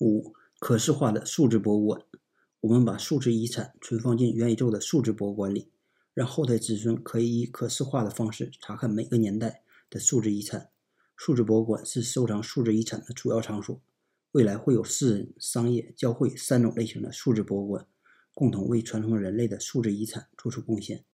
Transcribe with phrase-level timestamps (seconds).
[0.00, 2.02] 五可视化的数字博物馆。
[2.60, 5.70] 我们把数字遗产存放进元宇宙的数字博物馆里
[6.12, 10.70] 让后代子孙可以以可视化的方式查看每个年代的数字遗产。
[11.16, 13.80] 数字博物馆是收藏数字遗产的主要场所
[14.32, 17.86] 未来会有私人商业教会三种类型的数字博物馆
[18.34, 21.04] 共同为传承人类的数字遗产做出贡献。